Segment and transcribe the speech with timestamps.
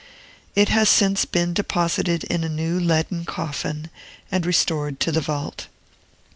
[0.55, 3.91] It has since been deposited in a new leaden coffin,
[4.31, 5.67] and restored to the vault.